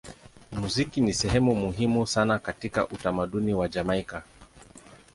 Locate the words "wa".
3.53-3.67